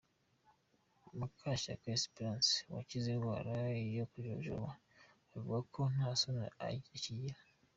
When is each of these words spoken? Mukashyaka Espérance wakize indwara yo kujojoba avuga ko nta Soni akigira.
Mukashyaka 1.17 1.85
Espérance 1.97 2.53
wakize 2.73 3.07
indwara 3.11 3.53
yo 3.97 4.05
kujojoba 4.11 4.69
avuga 5.35 5.57
ko 5.73 5.81
nta 5.93 6.09
Soni 6.19 6.47
akigira. 6.67 7.37